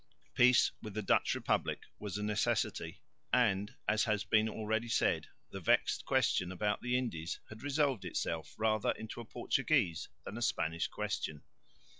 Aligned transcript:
Peace 0.33 0.71
with 0.81 0.95
the 0.95 1.03
Dutch 1.03 1.35
Republic 1.35 1.81
was 1.99 2.17
a 2.17 2.23
necessity; 2.23 3.03
and, 3.31 3.75
as 3.87 4.05
has 4.05 4.23
been 4.23 4.49
already 4.49 4.87
said, 4.89 5.27
the 5.51 5.59
vexed 5.59 6.05
question 6.05 6.51
about 6.51 6.81
the 6.81 6.97
Indies 6.97 7.39
had 7.49 7.61
resolved 7.61 8.03
itself 8.03 8.55
rather 8.57 8.93
into 8.93 9.21
a 9.21 9.25
Portuguese 9.25 10.09
than 10.25 10.39
a 10.39 10.41
Spanish 10.41 10.87
question. 10.87 11.43